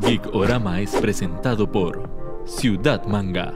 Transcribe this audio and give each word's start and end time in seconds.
Geek 0.00 0.34
Orama 0.34 0.80
es 0.80 0.90
presentado 0.96 1.70
por 1.70 2.08
Ciudad 2.46 3.04
Manga. 3.06 3.54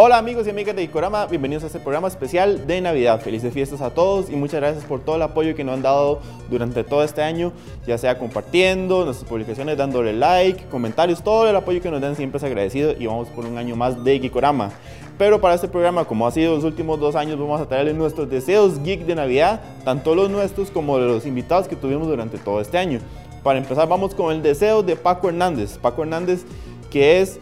Hola 0.00 0.16
amigos 0.16 0.46
y 0.46 0.50
amigas 0.50 0.76
de 0.76 0.84
Icorama, 0.84 1.26
bienvenidos 1.26 1.64
a 1.64 1.66
este 1.66 1.80
programa 1.80 2.06
especial 2.06 2.68
de 2.68 2.80
Navidad. 2.80 3.20
Felices 3.20 3.52
fiestas 3.52 3.80
a 3.80 3.90
todos 3.90 4.30
y 4.30 4.36
muchas 4.36 4.60
gracias 4.60 4.84
por 4.84 5.00
todo 5.00 5.16
el 5.16 5.22
apoyo 5.22 5.56
que 5.56 5.64
nos 5.64 5.74
han 5.74 5.82
dado 5.82 6.20
durante 6.48 6.84
todo 6.84 7.02
este 7.02 7.20
año, 7.20 7.50
ya 7.84 7.98
sea 7.98 8.16
compartiendo 8.16 9.04
nuestras 9.04 9.28
publicaciones, 9.28 9.76
dándole 9.76 10.12
like, 10.12 10.66
comentarios, 10.66 11.24
todo 11.24 11.50
el 11.50 11.56
apoyo 11.56 11.82
que 11.82 11.90
nos 11.90 12.00
dan 12.00 12.14
siempre 12.14 12.38
es 12.38 12.44
agradecido 12.44 12.94
y 12.96 13.06
vamos 13.06 13.26
por 13.30 13.44
un 13.44 13.58
año 13.58 13.74
más 13.74 14.04
de 14.04 14.20
Geekorama. 14.20 14.70
Pero 15.18 15.40
para 15.40 15.56
este 15.56 15.66
programa, 15.66 16.04
como 16.04 16.28
ha 16.28 16.30
sido 16.30 16.54
los 16.54 16.62
últimos 16.62 17.00
dos 17.00 17.16
años, 17.16 17.36
vamos 17.36 17.60
a 17.60 17.66
traerles 17.66 17.96
nuestros 17.96 18.30
deseos 18.30 18.80
geek 18.84 19.04
de 19.04 19.16
Navidad, 19.16 19.60
tanto 19.84 20.14
los 20.14 20.30
nuestros 20.30 20.70
como 20.70 20.96
los 20.98 21.26
invitados 21.26 21.66
que 21.66 21.74
tuvimos 21.74 22.06
durante 22.06 22.38
todo 22.38 22.60
este 22.60 22.78
año. 22.78 23.00
Para 23.42 23.58
empezar, 23.58 23.88
vamos 23.88 24.14
con 24.14 24.32
el 24.32 24.42
deseo 24.42 24.84
de 24.84 24.94
Paco 24.94 25.28
Hernández. 25.28 25.76
Paco 25.76 26.02
Hernández, 26.02 26.44
que 26.88 27.20
es 27.20 27.40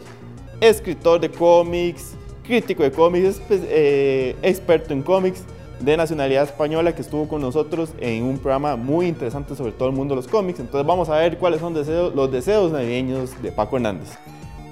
escritor 0.59 1.19
de 1.19 1.29
cómics, 1.29 2.16
crítico 2.47 2.83
de 2.83 2.91
cómics, 2.91 3.41
eh, 3.49 4.35
experto 4.41 4.93
en 4.93 5.03
cómics 5.03 5.43
de 5.79 5.95
nacionalidad 5.95 6.43
española 6.43 6.95
que 6.95 7.01
estuvo 7.01 7.27
con 7.27 7.41
nosotros 7.41 7.91
en 7.99 8.23
un 8.23 8.39
programa 8.39 8.75
muy 8.75 9.07
interesante 9.07 9.55
sobre 9.55 9.73
todo 9.73 9.89
el 9.89 9.95
mundo 9.95 10.15
de 10.15 10.21
los 10.21 10.27
cómics. 10.27 10.59
Entonces 10.59 10.87
vamos 10.87 11.09
a 11.09 11.17
ver 11.17 11.37
cuáles 11.37 11.59
son 11.59 11.73
los 11.73 12.31
deseos 12.31 12.71
navideños 12.71 13.39
de 13.41 13.51
Paco 13.51 13.75
Hernández. 13.75 14.17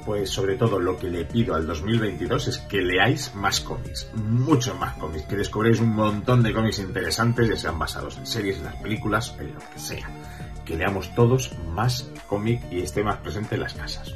Pues 0.05 0.30
sobre 0.30 0.55
todo 0.55 0.80
lo 0.80 0.97
que 0.97 1.09
le 1.09 1.25
pido 1.25 1.55
al 1.55 1.66
2022 1.66 2.47
es 2.47 2.58
que 2.59 2.80
leáis 2.80 3.33
más 3.33 3.59
cómics, 3.59 4.07
muchos 4.13 4.78
más 4.80 4.95
cómics, 4.97 5.25
que 5.25 5.35
descubréis 5.35 5.80
un 5.80 5.95
montón 5.95 6.44
de 6.44 6.53
cómics 6.53 6.78
interesantes, 6.78 7.50
ya 7.50 7.55
sean 7.55 7.80
basados 7.80 8.17
en 8.17 8.28
series, 8.28 8.57
en 8.57 8.66
las 8.66 8.75
películas, 8.75 9.35
en 9.39 9.55
lo 9.55 9.59
que 9.59 9.80
sea. 9.80 10.07
Que 10.63 10.78
leamos 10.78 11.13
todos 11.16 11.52
más 11.73 12.11
cómic 12.28 12.61
y 12.72 12.81
esté 12.81 13.03
más 13.03 13.17
presente 13.17 13.55
en 13.55 13.61
las 13.61 13.73
casas. 13.73 14.13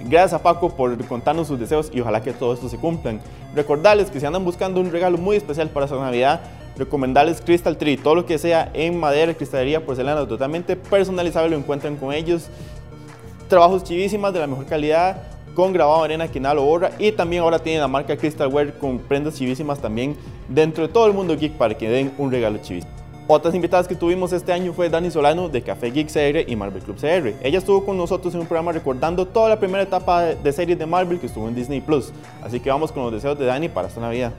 Gracias 0.00 0.34
a 0.34 0.42
Paco 0.42 0.70
por 0.70 0.96
contarnos 1.06 1.48
sus 1.48 1.58
deseos 1.58 1.90
y 1.92 2.00
ojalá 2.00 2.22
que 2.22 2.32
todo 2.32 2.54
esto 2.54 2.68
se 2.68 2.78
cumplan. 2.78 3.20
Recordarles 3.54 4.10
que 4.10 4.20
si 4.20 4.26
andan 4.26 4.44
buscando 4.44 4.80
un 4.80 4.92
regalo 4.92 5.18
muy 5.18 5.36
especial 5.36 5.68
para 5.70 5.86
esta 5.86 5.98
Navidad, 5.98 6.40
recomendarles 6.76 7.40
Crystal 7.40 7.76
Tree. 7.76 7.96
Todo 7.96 8.14
lo 8.14 8.26
que 8.26 8.38
sea 8.38 8.70
en 8.74 8.98
madera, 8.98 9.34
cristalería, 9.34 9.84
porcelana, 9.84 10.26
totalmente 10.26 10.76
personalizable 10.76 11.50
lo 11.50 11.56
encuentran 11.56 11.96
con 11.96 12.14
ellos. 12.14 12.48
Trabajos 13.48 13.82
chivísimas 13.82 14.32
de 14.32 14.40
la 14.40 14.46
mejor 14.46 14.66
calidad, 14.66 15.22
con 15.54 15.72
grabado 15.72 16.04
arena 16.04 16.28
que 16.28 16.38
nada 16.38 16.54
lo 16.54 16.62
borra. 16.62 16.92
Y 16.98 17.10
también 17.10 17.42
ahora 17.42 17.58
tienen 17.58 17.80
la 17.80 17.88
marca 17.88 18.16
Crystalware 18.16 18.78
con 18.78 18.98
prendas 18.98 19.34
chivísimas 19.34 19.80
también 19.80 20.16
dentro 20.48 20.86
de 20.86 20.92
todo 20.92 21.08
el 21.08 21.12
mundo 21.12 21.36
geek 21.36 21.54
para 21.54 21.76
que 21.76 21.88
den 21.88 22.12
un 22.18 22.30
regalo 22.30 22.58
chivísimo. 22.58 22.97
Otras 23.30 23.54
invitadas 23.54 23.86
que 23.86 23.94
tuvimos 23.94 24.32
este 24.32 24.54
año 24.54 24.72
fue 24.72 24.88
Dani 24.88 25.10
Solano 25.10 25.50
de 25.50 25.60
Café 25.60 25.90
Geek 25.90 26.10
CR 26.10 26.50
y 26.50 26.56
Marvel 26.56 26.82
Club 26.82 26.96
CR. 26.96 27.34
Ella 27.42 27.58
estuvo 27.58 27.84
con 27.84 27.98
nosotros 27.98 28.32
en 28.32 28.40
un 28.40 28.46
programa 28.46 28.72
recordando 28.72 29.26
toda 29.26 29.50
la 29.50 29.60
primera 29.60 29.82
etapa 29.82 30.22
de 30.22 30.50
series 30.50 30.78
de 30.78 30.86
Marvel 30.86 31.20
que 31.20 31.26
estuvo 31.26 31.46
en 31.46 31.54
Disney 31.54 31.82
Plus. 31.82 32.10
Así 32.42 32.58
que 32.58 32.70
vamos 32.70 32.90
con 32.90 33.02
los 33.02 33.12
deseos 33.12 33.38
de 33.38 33.44
Dani 33.44 33.68
para 33.68 33.88
esta 33.88 34.00
Navidad. 34.00 34.32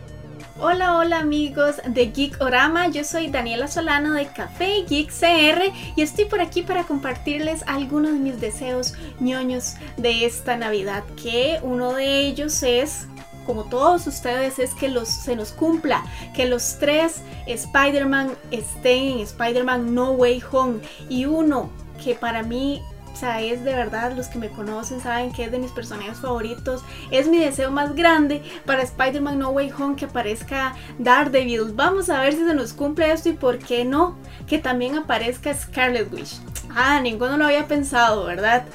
Hola, 0.60 0.98
hola 0.98 1.20
amigos 1.20 1.76
de 1.88 2.08
Geek 2.08 2.42
Orama, 2.42 2.88
yo 2.88 3.04
soy 3.04 3.28
Daniela 3.28 3.68
Solano 3.68 4.14
de 4.14 4.26
Café 4.26 4.84
Geek 4.90 5.12
CR 5.12 5.72
y 5.96 6.02
estoy 6.02 6.26
por 6.26 6.42
aquí 6.42 6.64
para 6.64 6.84
compartirles 6.84 7.64
algunos 7.68 8.14
de 8.14 8.18
mis 8.18 8.42
deseos 8.42 8.96
ñoños 9.20 9.76
de 9.98 10.26
esta 10.26 10.58
Navidad, 10.58 11.04
que 11.22 11.60
uno 11.62 11.94
de 11.94 12.22
ellos 12.22 12.64
es 12.64 13.08
como 13.50 13.64
todos 13.64 14.06
ustedes, 14.06 14.60
es 14.60 14.76
que 14.76 14.90
los, 14.90 15.08
se 15.08 15.36
nos 15.36 15.54
cumpla, 15.54 16.04
que 16.36 16.46
los 16.46 16.78
tres 16.78 17.24
Spider-Man 17.48 18.30
estén 18.52 19.14
en 19.14 19.20
Spider-Man 19.22 19.96
No 19.96 20.12
Way 20.12 20.44
Home. 20.52 20.82
Y 21.10 21.26
uno 21.26 21.72
que 22.04 22.14
para 22.14 22.44
mí 22.44 22.80
o 23.12 23.16
sea, 23.16 23.42
es 23.42 23.64
de 23.64 23.74
verdad, 23.74 24.14
los 24.16 24.28
que 24.28 24.38
me 24.38 24.50
conocen 24.50 25.02
saben 25.02 25.32
que 25.32 25.46
es 25.46 25.52
de 25.52 25.58
mis 25.58 25.72
personajes 25.72 26.20
favoritos. 26.20 26.84
Es 27.10 27.28
mi 27.28 27.40
deseo 27.40 27.72
más 27.72 27.96
grande 27.96 28.44
para 28.68 28.84
Spider-Man 28.84 29.40
No 29.40 29.50
Way 29.50 29.72
Home 29.80 29.96
que 29.96 30.06
aparezca 30.06 30.76
Daredevil. 31.00 31.74
Vamos 31.74 32.12
a 32.12 32.22
ver 32.22 32.34
si 32.34 32.46
se 32.46 32.54
nos 32.54 32.74
cumple 32.74 33.12
esto 33.12 33.30
y 33.30 33.34
por 33.34 33.58
qué 33.58 33.84
no, 33.84 34.16
que 34.46 34.60
también 34.60 34.96
aparezca 34.96 35.52
Scarlet 35.56 36.14
Witch. 36.14 36.36
Ah, 36.76 37.02
ninguno 37.02 37.36
lo 37.36 37.46
había 37.46 37.68
pensado, 37.68 38.26
¿verdad? 38.26 38.66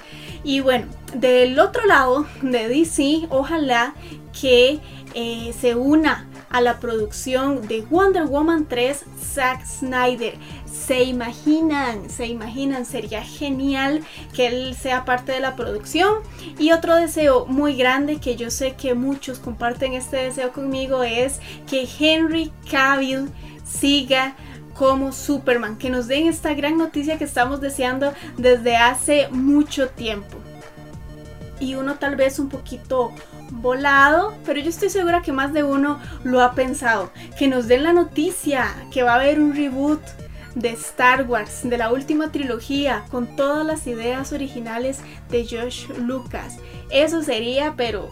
Y 0.43 0.59
bueno, 0.59 0.87
del 1.15 1.61
otro 1.61 1.87
lado 1.87 2.27
de 2.43 2.69
DC, 2.69 3.29
ojalá 3.31 3.95
que 4.41 4.81
eh, 5.15 5.55
se 5.59 5.75
una 5.75 6.28
a 6.50 6.61
la 6.61 6.78
producción 6.78 7.67
de 7.67 7.81
Wonder 7.83 8.27
Woman 8.27 8.67
3 8.69 9.05
Zack 9.21 9.67
Snyder. 9.67 10.34
Se 10.67 11.03
imaginan, 11.03 12.09
se 12.09 12.27
imaginan, 12.27 12.87
sería 12.87 13.23
genial 13.23 14.05
que 14.33 14.47
él 14.47 14.77
sea 14.77 15.05
parte 15.05 15.33
de 15.33 15.41
la 15.41 15.56
producción. 15.56 16.19
Y 16.59 16.73
otro 16.73 16.94
deseo 16.94 17.47
muy 17.47 17.75
grande 17.75 18.19
que 18.19 18.37
yo 18.37 18.50
sé 18.50 18.75
que 18.75 18.94
muchos 18.94 19.39
comparten 19.39 19.94
este 19.94 20.17
deseo 20.19 20.53
conmigo 20.53 21.03
es 21.03 21.41
que 21.69 21.89
Henry 21.99 22.53
Cavill 22.71 23.31
siga 23.65 24.37
como 24.75 25.12
Superman, 25.12 25.77
que 25.78 25.91
nos 25.91 26.09
den 26.09 26.28
esta 26.28 26.55
gran 26.55 26.77
noticia 26.77 27.19
que 27.19 27.25
estamos 27.25 27.61
deseando 27.61 28.12
desde 28.37 28.77
hace 28.77 29.28
mucho 29.31 29.89
tiempo. 29.89 30.37
Y 31.61 31.77
uno 31.77 31.97
tal 31.97 32.17
vez 32.17 32.39
un 32.39 32.49
poquito 32.49 33.12
volado, 33.50 34.34
pero 34.44 34.60
yo 34.60 34.69
estoy 34.69 34.91
segura 34.91 35.22
que 35.22 35.32
más 35.32 35.53
de 35.53 35.62
uno 35.62 36.00
lo 36.22 36.43
ha 36.43 36.53
pensado. 36.53 37.10
Que 37.38 37.49
nos 37.49 37.69
den 37.69 37.84
la 37.84 37.93
noticia 37.93 38.75
que 38.91 39.03
va 39.03 39.12
a 39.12 39.16
haber 39.16 39.41
un 39.41 39.55
reboot 39.55 40.00
de 40.55 40.71
Star 40.71 41.28
Wars, 41.28 41.60
de 41.65 41.78
la 41.78 41.93
última 41.93 42.31
trilogía, 42.31 43.05
con 43.10 43.37
todas 43.37 43.66
las 43.66 43.87
ideas 43.87 44.32
originales 44.32 45.00
de 45.31 45.47
Josh 45.47 45.88
Lucas. 45.99 46.56
Eso 46.91 47.22
sería, 47.22 47.75
pero 47.77 48.10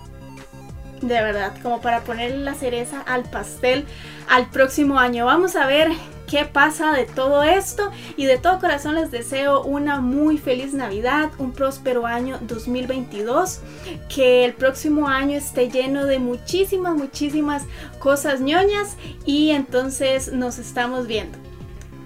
de 1.01 1.15
verdad, 1.15 1.53
como 1.63 1.81
para 1.81 2.01
poner 2.01 2.35
la 2.37 2.55
cereza 2.55 3.01
al 3.01 3.25
pastel 3.25 3.85
al 4.29 4.49
próximo 4.51 4.99
año. 4.99 5.27
Vamos 5.27 5.57
a 5.57 5.67
ver 5.67 5.91
qué 6.33 6.47
pasa 6.47 6.93
de 6.93 7.05
todo 7.05 7.43
esto 7.43 7.91
y 8.17 8.25
de 8.25 8.39
todo 8.39 8.59
corazón 8.59 8.95
les 8.95 9.11
deseo 9.11 9.65
una 9.65 10.01
muy 10.01 10.39
feliz 10.39 10.73
Navidad, 10.73 11.31
un 11.37 11.53
próspero 11.53 12.07
año 12.07 12.39
2022, 12.41 13.61
que 14.09 14.47
el 14.47 14.55
próximo 14.55 15.09
año 15.09 15.37
esté 15.37 15.69
lleno 15.69 16.07
de 16.07 16.19
muchísimas, 16.19 16.95
muchísimas 16.97 17.65
cosas 17.99 18.41
ñoñas 18.41 18.97
y 19.27 19.51
entonces 19.51 20.33
nos 20.33 20.59
estamos 20.59 21.07
viendo. 21.07 21.37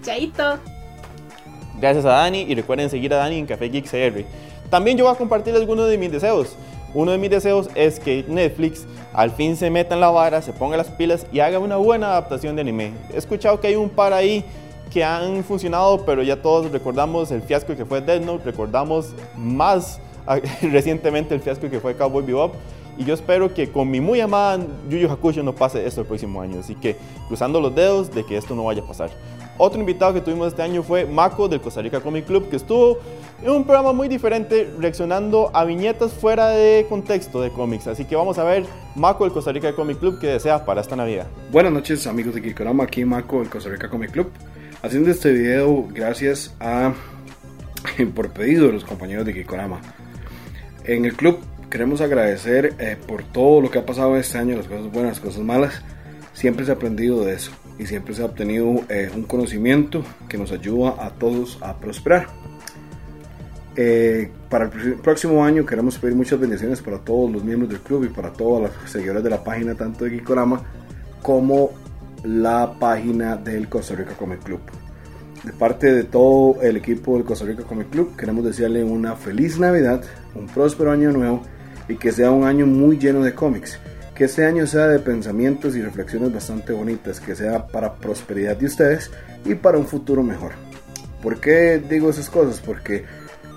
Chaito. 0.02 0.58
Gracias 1.78 2.04
a 2.04 2.08
Dani 2.08 2.46
y 2.48 2.54
recuerden 2.56 2.90
seguir 2.90 3.14
a 3.14 3.18
Dani 3.18 3.38
en 3.38 3.46
Café 3.46 3.68
Geek 3.68 3.88
CR. 3.88 4.24
También 4.68 4.98
yo 4.98 5.04
voy 5.04 5.14
a 5.14 5.16
compartir 5.16 5.54
algunos 5.54 5.88
de 5.88 5.98
mis 5.98 6.10
deseos. 6.10 6.56
Uno 6.96 7.12
de 7.12 7.18
mis 7.18 7.28
deseos 7.28 7.68
es 7.74 8.00
que 8.00 8.24
Netflix 8.26 8.86
al 9.12 9.30
fin 9.30 9.54
se 9.54 9.68
meta 9.68 9.94
en 9.94 10.00
la 10.00 10.08
vara, 10.08 10.40
se 10.40 10.54
ponga 10.54 10.78
las 10.78 10.88
pilas 10.88 11.26
y 11.30 11.40
haga 11.40 11.58
una 11.58 11.76
buena 11.76 12.06
adaptación 12.06 12.56
de 12.56 12.62
anime. 12.62 12.92
He 13.12 13.18
escuchado 13.18 13.60
que 13.60 13.66
hay 13.66 13.76
un 13.76 13.90
par 13.90 14.14
ahí 14.14 14.42
que 14.90 15.04
han 15.04 15.44
funcionado, 15.44 16.06
pero 16.06 16.22
ya 16.22 16.40
todos 16.40 16.72
recordamos 16.72 17.30
el 17.32 17.42
fiasco 17.42 17.76
que 17.76 17.84
fue 17.84 18.00
Death 18.00 18.22
Note, 18.22 18.44
recordamos 18.46 19.12
más 19.36 20.00
recientemente 20.62 21.34
el 21.34 21.42
fiasco 21.42 21.68
que 21.68 21.80
fue 21.80 21.94
Cowboy 21.94 22.24
Bebop. 22.24 22.54
Y 22.96 23.04
yo 23.04 23.12
espero 23.12 23.52
que 23.52 23.70
con 23.70 23.90
mi 23.90 24.00
muy 24.00 24.22
amada 24.22 24.64
Yu 24.88 24.96
Yu 24.96 25.10
Hakusho 25.10 25.42
no 25.42 25.54
pase 25.54 25.86
esto 25.86 26.00
el 26.00 26.06
próximo 26.06 26.40
año. 26.40 26.60
Así 26.60 26.74
que 26.74 26.96
cruzando 27.28 27.60
los 27.60 27.74
dedos 27.74 28.10
de 28.10 28.24
que 28.24 28.38
esto 28.38 28.54
no 28.54 28.64
vaya 28.64 28.80
a 28.80 28.86
pasar. 28.86 29.10
Otro 29.58 29.80
invitado 29.80 30.12
que 30.12 30.20
tuvimos 30.20 30.48
este 30.48 30.60
año 30.60 30.82
fue 30.82 31.06
Mako 31.06 31.48
del 31.48 31.62
Costa 31.62 31.80
Rica 31.80 32.00
Comic 32.00 32.26
Club, 32.26 32.50
que 32.50 32.56
estuvo 32.56 32.98
en 33.42 33.50
un 33.50 33.64
programa 33.64 33.94
muy 33.94 34.06
diferente 34.06 34.70
reaccionando 34.78 35.50
a 35.54 35.64
viñetas 35.64 36.12
fuera 36.12 36.48
de 36.50 36.84
contexto 36.90 37.40
de 37.40 37.50
cómics. 37.50 37.86
Así 37.86 38.04
que 38.04 38.16
vamos 38.16 38.36
a 38.36 38.44
ver 38.44 38.66
Mako 38.96 39.24
del 39.24 39.32
Costa 39.32 39.52
Rica 39.52 39.74
Comic 39.74 39.98
Club 39.98 40.20
que 40.20 40.26
desea 40.26 40.62
para 40.66 40.82
esta 40.82 40.94
Navidad. 40.94 41.26
Buenas 41.50 41.72
noches 41.72 42.06
amigos 42.06 42.34
de 42.34 42.42
Kikorama, 42.42 42.84
aquí 42.84 43.06
Mako 43.06 43.38
del 43.38 43.48
Costa 43.48 43.70
Rica 43.70 43.88
Comic 43.88 44.10
Club. 44.10 44.30
Haciendo 44.82 45.10
este 45.10 45.32
video 45.32 45.88
gracias 45.90 46.54
a 46.60 46.92
por 48.14 48.30
pedido 48.32 48.66
de 48.66 48.74
los 48.74 48.84
compañeros 48.84 49.24
de 49.24 49.32
Kikorama. 49.32 49.80
En 50.84 51.06
el 51.06 51.14
club 51.14 51.38
queremos 51.70 52.02
agradecer 52.02 52.74
eh, 52.78 52.98
por 53.06 53.22
todo 53.22 53.62
lo 53.62 53.70
que 53.70 53.78
ha 53.78 53.86
pasado 53.86 54.18
este 54.18 54.36
año, 54.36 54.54
las 54.54 54.66
cosas 54.66 54.92
buenas, 54.92 55.12
las 55.12 55.20
cosas 55.20 55.40
malas. 55.40 55.82
Siempre 56.34 56.66
se 56.66 56.72
ha 56.72 56.74
aprendido 56.74 57.24
de 57.24 57.32
eso 57.32 57.52
y 57.78 57.86
siempre 57.86 58.14
se 58.14 58.22
ha 58.22 58.26
obtenido 58.26 58.80
eh, 58.88 59.10
un 59.14 59.24
conocimiento 59.24 60.02
que 60.28 60.38
nos 60.38 60.52
ayuda 60.52 60.94
a 60.98 61.10
todos 61.10 61.58
a 61.60 61.76
prosperar. 61.76 62.28
Eh, 63.78 64.30
para 64.48 64.64
el 64.64 64.94
próximo 64.94 65.44
año 65.44 65.66
queremos 65.66 65.98
pedir 65.98 66.16
muchas 66.16 66.40
bendiciones 66.40 66.80
para 66.80 66.98
todos 66.98 67.30
los 67.30 67.44
miembros 67.44 67.70
del 67.70 67.80
club 67.80 68.04
y 68.04 68.08
para 68.08 68.32
todos 68.32 68.62
los 68.62 68.90
seguidores 68.90 69.22
de 69.22 69.28
la 69.28 69.44
página, 69.44 69.74
tanto 69.74 70.04
de 70.04 70.12
Gikorama 70.12 70.62
como 71.20 71.72
la 72.24 72.72
página 72.78 73.36
del 73.36 73.68
Costa 73.68 73.94
Rica 73.94 74.12
Comic 74.14 74.42
Club. 74.42 74.60
de 75.44 75.52
parte 75.52 75.92
de 75.92 76.04
todo 76.04 76.60
el 76.62 76.76
equipo 76.78 77.14
del 77.14 77.24
Costa 77.24 77.44
Rica 77.44 77.62
Comic 77.62 77.90
Club, 77.90 78.16
queremos 78.16 78.44
desearle 78.44 78.82
una 78.82 79.14
feliz 79.14 79.58
Navidad, 79.58 80.02
un 80.34 80.46
próspero 80.46 80.90
año 80.90 81.12
nuevo 81.12 81.42
y 81.88 81.96
que 81.96 82.10
sea 82.10 82.30
un 82.30 82.44
año 82.44 82.66
muy 82.66 82.98
lleno 82.98 83.22
de 83.22 83.34
cómics. 83.34 83.78
Que 84.16 84.24
este 84.24 84.46
año 84.46 84.66
sea 84.66 84.86
de 84.86 84.98
pensamientos 84.98 85.76
y 85.76 85.82
reflexiones 85.82 86.32
bastante 86.32 86.72
bonitas, 86.72 87.20
que 87.20 87.36
sea 87.36 87.66
para 87.66 87.96
prosperidad 87.96 88.56
de 88.56 88.66
ustedes 88.66 89.10
y 89.44 89.54
para 89.54 89.76
un 89.76 89.86
futuro 89.86 90.22
mejor. 90.22 90.52
¿Por 91.22 91.38
qué 91.38 91.78
digo 91.78 92.08
esas 92.08 92.30
cosas? 92.30 92.60
Porque 92.64 93.04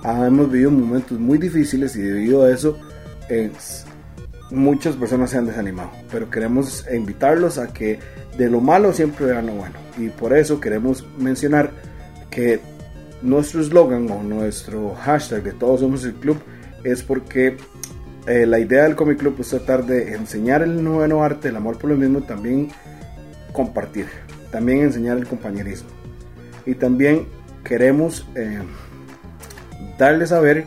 ah, 0.04 0.26
hemos 0.28 0.52
vivido 0.52 0.70
momentos 0.70 1.18
muy 1.18 1.38
difíciles 1.38 1.96
y 1.96 2.02
debido 2.02 2.44
a 2.44 2.52
eso 2.52 2.78
muchas 4.52 4.96
personas 4.96 5.30
se 5.30 5.38
han 5.38 5.46
desanimado. 5.46 5.92
Pero 6.12 6.30
queremos 6.30 6.86
invitarlos 6.92 7.58
a 7.58 7.68
que 7.68 8.00
de 8.38 8.50
lo 8.50 8.60
malo 8.60 8.92
siempre 8.92 9.28
vean 9.28 9.48
lo 9.48 9.54
bueno. 9.54 9.76
Y 9.98 10.10
por 10.10 10.34
eso 10.34 10.60
queremos 10.60 11.06
mencionar 11.18 11.72
que 12.30 12.60
nuestro 13.22 13.62
eslogan 13.62 14.10
o 14.12 14.24
nuestro 14.24 14.96
hashtag 14.96 15.44
de 15.44 15.52
todos 15.54 15.82
somos 15.82 16.04
el 16.06 16.14
club 16.14 16.38
es 16.84 17.04
porque 17.04 17.58
eh, 18.30 18.46
la 18.46 18.60
idea 18.60 18.84
del 18.84 18.96
Comic 18.96 19.18
Club 19.18 19.38
es 19.40 19.50
tratar 19.50 19.88
de 19.88 20.14
enseñar 20.14 20.62
el 20.62 20.84
nuevo 20.84 21.24
arte, 21.24 21.48
el 21.48 21.56
amor 21.56 21.80
por 21.80 21.90
lo 21.90 21.96
mismo, 21.96 22.22
también 22.22 22.70
compartir, 23.52 24.06
también 24.52 24.82
enseñar 24.82 25.18
el 25.18 25.26
compañerismo. 25.26 25.90
Y 26.64 26.76
también 26.76 27.26
queremos 27.64 28.28
eh, 28.36 28.60
darles 29.98 30.32
a 30.32 30.40
ver 30.42 30.66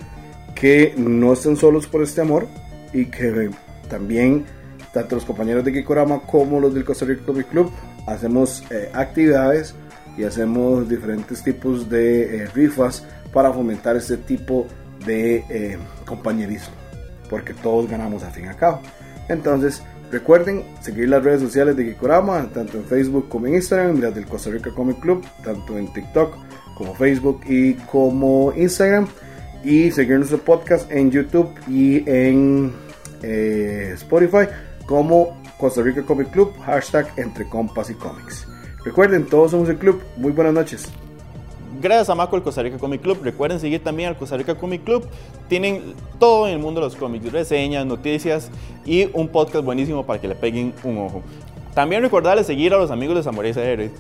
que 0.57 0.93
no 0.97 1.35
están 1.35 1.57
solos 1.57 1.87
por 1.87 2.03
este 2.03 2.21
amor 2.21 2.49
y 2.93 3.05
que 3.05 3.51
también 3.89 4.45
tanto 4.93 5.15
los 5.15 5.25
compañeros 5.25 5.65
de 5.65 5.73
Kikorama 5.73 6.23
como 6.23 6.59
los 6.59 6.75
del 6.75 6.85
Costa 6.85 7.05
Rica 7.05 7.23
Comic 7.25 7.49
Club 7.49 7.71
hacemos 8.09 8.65
eh, 8.71 8.91
actividades 8.93 9.77
y 10.19 10.25
hacemos 10.25 10.89
diferentes 10.89 11.45
tipos 11.45 11.89
de 11.89 12.49
rifas 12.57 13.07
para 13.33 13.53
fomentar 13.53 13.95
este 13.95 14.17
tipo 14.17 14.67
de 15.07 15.79
compañerismo, 16.05 16.75
porque 17.33 17.55
todos 17.55 17.89
ganamos 17.89 18.23
al 18.25 18.31
fin 18.31 18.45
y 18.45 18.49
al 18.49 18.57
cabo. 18.57 18.83
Entonces, 19.31 19.83
recuerden 20.11 20.65
seguir 20.83 21.09
las 21.09 21.25
redes 21.25 21.41
sociales 21.41 21.75
de 21.79 21.87
Kikorama, 21.87 22.47
tanto 22.53 22.77
en 22.77 22.85
Facebook 22.85 23.31
como 23.31 23.47
en 23.47 23.55
Instagram, 23.55 24.03
las 24.03 24.15
del 24.15 24.27
Costa 24.27 24.51
Rica 24.51 24.71
Comic 24.75 25.01
Club, 25.01 25.25
tanto 25.43 25.79
en 25.79 25.91
TikTok 25.95 26.37
como 26.77 26.95
Facebook 26.95 27.41
y 27.49 27.73
como 27.91 28.53
Instagram, 28.55 29.09
y 29.65 29.91
seguir 29.93 30.19
nuestro 30.19 30.39
podcast 30.39 30.93
en 30.93 31.11
YouTube 31.11 31.49
y 31.67 32.05
en 32.07 32.75
Spotify 33.23 34.47
como 34.85 35.41
Costa 35.57 35.81
Rica 35.81 36.03
Comic 36.03 36.31
Club, 36.33 36.53
hashtag 36.67 37.09
entre 37.17 37.49
compas 37.49 37.89
y 37.89 37.95
cómics. 37.95 38.47
Recuerden, 38.85 39.25
todos 39.25 39.53
somos 39.53 39.71
el 39.71 39.79
club. 39.79 40.03
Muy 40.19 40.33
buenas 40.33 40.53
noches. 40.53 40.87
Gracias 41.83 42.09
a 42.11 42.15
Maco 42.15 42.37
el 42.37 42.45
Costa 42.45 42.63
Rica 42.63 42.79
Comic 42.79 43.03
Club. 43.03 43.19
Recuerden 43.25 43.59
seguir 43.59 43.83
también 43.83 44.11
al 44.11 44.17
Costa 44.17 44.37
Rica 44.37 44.55
Comic 44.55 44.85
Club. 44.85 45.05
Tienen 45.49 45.95
todo 46.21 46.47
en 46.47 46.53
el 46.53 46.61
mundo 46.61 46.81
de 46.81 46.87
los 46.87 46.95
cómics, 46.95 47.33
reseñas, 47.33 47.85
noticias 47.85 48.53
y 48.87 49.09
un 49.13 49.27
podcast 49.27 49.65
buenísimo 49.65 50.07
para 50.07 50.21
que 50.21 50.29
le 50.29 50.37
peguen 50.37 50.73
un 50.85 50.99
ojo. 50.99 51.23
También 51.75 52.01
recordarles 52.01 52.47
seguir 52.47 52.73
a 52.73 52.77
los 52.77 52.93
amigos 52.93 53.17
de 53.17 53.25
Samurai 53.25 53.53
CR. 53.53 53.91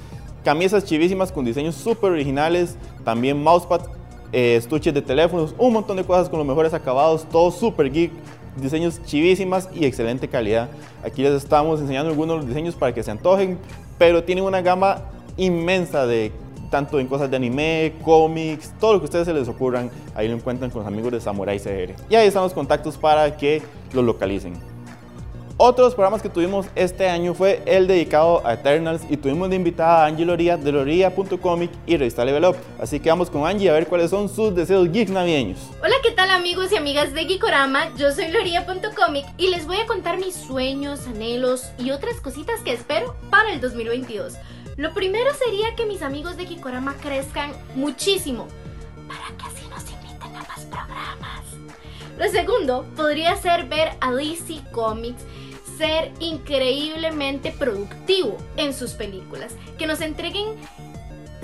Camisas 0.45 0.85
chivísimas 0.85 1.33
con 1.33 1.45
diseños 1.45 1.75
súper 1.75 2.13
originales, 2.13 2.77
también 3.05 3.43
mousepad, 3.43 3.81
eh, 4.33 4.55
estuches 4.55 4.95
de 4.95 5.03
teléfonos, 5.03 5.53
un 5.59 5.73
montón 5.73 5.97
de 5.97 6.05
cosas 6.05 6.29
con 6.29 6.39
los 6.39 6.47
mejores 6.47 6.73
acabados, 6.75 7.29
todo 7.29 7.51
súper 7.51 7.91
geek, 7.91 8.13
diseños 8.59 9.03
chivísimas 9.07 9.69
y 9.75 9.87
excelente 9.87 10.29
calidad. 10.29 10.71
Aquí 11.05 11.23
les 11.23 11.33
estamos 11.33 11.81
enseñando 11.81 12.11
algunos 12.11 12.37
de 12.37 12.39
los 12.43 12.47
diseños 12.47 12.77
para 12.77 12.95
que 12.95 13.03
se 13.03 13.11
antojen, 13.11 13.59
pero 13.99 14.23
tienen 14.23 14.45
una 14.45 14.61
gama 14.63 15.03
inmensa 15.37 16.07
de 16.07 16.31
tanto 16.73 16.99
en 16.99 17.07
cosas 17.07 17.31
de 17.31 17.37
anime, 17.37 17.93
cómics, 18.03 18.73
todo 18.81 18.95
lo 18.95 18.99
que 18.99 19.05
a 19.05 19.09
ustedes 19.09 19.27
se 19.27 19.35
les 19.35 19.47
ocurran, 19.47 19.91
ahí 20.15 20.27
lo 20.27 20.35
encuentran 20.35 20.71
con 20.71 20.81
los 20.81 20.89
amigos 20.89 21.13
de 21.13 21.21
Samurai 21.21 21.61
CR. 21.61 21.95
Y 22.09 22.15
ahí 22.15 22.27
están 22.27 22.43
los 22.43 22.55
contactos 22.55 22.97
para 22.97 23.37
que 23.37 23.63
los 23.93 24.03
localicen. 24.03 24.55
Otros 25.59 25.95
programas 25.95 26.23
que 26.23 26.31
tuvimos 26.31 26.67
este 26.75 27.11
año 27.11 27.35
fue 27.35 27.63
el 27.67 27.87
dedicado 27.87 28.45
a 28.47 28.55
Eternals 28.55 29.03
y 29.11 29.19
tuvimos 29.19 29.51
de 29.51 29.57
invitada 29.57 30.03
a 30.03 30.07
Angie 30.07 30.25
Loría 30.25 30.57
de 30.57 30.73
Loría.comic 30.73 31.71
y 31.87 31.99
Revista 31.99 32.25
Level 32.25 32.47
Up. 32.47 32.57
Así 32.81 32.99
que 32.99 33.11
vamos 33.11 33.29
con 33.29 33.47
Angie 33.47 33.69
a 33.69 33.75
ver 33.75 33.87
cuáles 33.87 34.11
son 34.11 34.31
sus 34.31 34.55
deseos 34.55 34.91
geeks 34.91 35.11
navideños. 35.11 35.59
Hola, 35.83 35.95
¿qué 36.03 36.13
tal 36.13 36.31
amigos 36.31 36.73
y 36.73 36.77
amigas 36.77 37.13
de 37.13 37.27
Geekorama? 37.27 37.95
Yo 37.97 38.11
soy 38.13 38.29
Loría.comic 38.29 39.27
y 39.37 39.49
les 39.49 39.67
voy 39.67 39.77
a 39.77 39.87
contar 39.87 40.17
mis 40.17 40.35
sueños, 40.35 41.07
anhelos 41.07 41.71
y 41.79 41.91
otras 41.91 42.19
cositas 42.23 42.61
que 42.61 42.73
espero 42.73 43.15
para 43.31 43.53
el 43.53 43.61
2022. 43.61 44.39
Lo 44.77 44.95
primero 44.95 45.33
sería 45.35 45.75
que 45.75 45.87
mis 45.87 46.03
amigos 46.03 46.37
de 46.37 46.47
Geekorama 46.47 46.95
crezcan 46.95 47.53
muchísimo 47.75 48.49
para 49.07 49.37
que 49.37 49.45
así 49.45 49.69
nos 49.69 49.83
inviten 49.91 50.37
a 50.37 50.43
más 50.43 50.61
programas. 50.65 51.45
Lo 52.19 52.29
segundo 52.31 52.87
podría 52.97 53.37
ser 53.37 53.67
ver 53.67 53.93
a 54.01 54.13
DC 54.13 54.63
Comics 54.73 55.23
ser 55.77 56.13
increíblemente 56.21 57.51
productivo 57.51 58.37
en 58.57 58.75
sus 58.75 58.93
películas, 58.93 59.55
que 59.79 59.87
nos 59.87 60.01
entreguen 60.01 60.57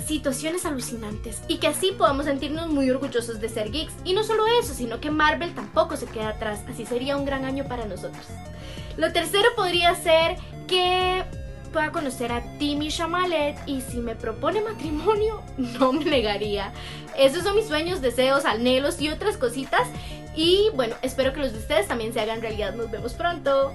situaciones 0.05 0.65
alucinantes 0.65 1.41
y 1.47 1.57
que 1.57 1.67
así 1.67 1.91
podamos 1.91 2.25
sentirnos 2.25 2.67
muy 2.67 2.89
orgullosos 2.89 3.39
de 3.39 3.49
ser 3.49 3.71
geeks. 3.71 3.93
Y 4.03 4.13
no 4.13 4.23
solo 4.23 4.45
eso, 4.59 4.73
sino 4.73 4.99
que 4.99 5.11
Marvel 5.11 5.53
tampoco 5.53 5.97
se 5.97 6.07
queda 6.07 6.29
atrás, 6.29 6.61
así 6.67 6.85
sería 6.85 7.17
un 7.17 7.25
gran 7.25 7.45
año 7.45 7.67
para 7.67 7.85
nosotros. 7.85 8.25
Lo 8.97 9.11
tercero 9.13 9.49
podría 9.55 9.93
ser 9.95 10.37
que 10.67 11.23
pueda 11.69 11.91
conocer 11.91 12.31
a 12.31 12.41
Timmy 12.57 12.89
Chamalet 12.89 13.57
y 13.65 13.81
si 13.81 13.97
me 13.99 14.15
propone 14.15 14.61
matrimonio, 14.61 15.41
no 15.57 15.93
me 15.93 16.05
negaría. 16.05 16.73
Esos 17.17 17.43
son 17.43 17.55
mis 17.55 17.67
sueños, 17.67 18.01
deseos, 18.01 18.45
anhelos 18.45 19.01
y 19.01 19.09
otras 19.09 19.37
cositas. 19.37 19.87
Y 20.35 20.69
bueno, 20.75 20.95
espero 21.01 21.33
que 21.33 21.39
los 21.39 21.53
de 21.53 21.59
ustedes 21.59 21.87
también 21.87 22.13
se 22.13 22.19
hagan 22.19 22.41
realidad. 22.41 22.73
Nos 22.73 22.91
vemos 22.91 23.13
pronto. 23.13 23.71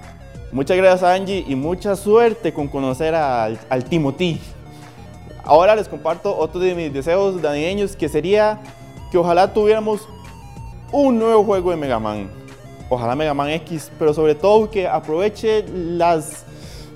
Muchas 0.52 0.76
gracias 0.76 1.02
Angie 1.02 1.44
y 1.49 1.56
mucha 1.56 1.96
suerte 1.96 2.52
con 2.52 2.69
conocer 2.69 3.14
al, 3.14 3.58
al 3.69 3.85
Timothy. 3.85 4.40
Ahora 5.43 5.75
les 5.75 5.88
comparto 5.88 6.37
otro 6.37 6.61
de 6.61 6.75
mis 6.75 6.93
deseos 6.93 7.35
navideños 7.43 7.97
que 7.97 8.08
sería 8.08 8.61
que 9.11 9.19
ojalá 9.19 9.52
tuviéramos 9.52 10.08
un 10.93 11.19
nuevo 11.19 11.44
juego 11.44 11.70
de 11.70 11.76
Mega 11.76 11.99
Man. 11.99 12.31
Ojalá 12.88 13.17
Mega 13.17 13.35
Man 13.35 13.50
X, 13.50 13.90
pero 13.99 14.14
sobre 14.14 14.35
todo 14.35 14.70
que 14.70 14.87
aproveche 14.87 15.64
las 15.69 16.44